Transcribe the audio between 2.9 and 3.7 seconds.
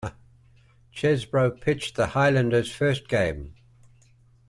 game.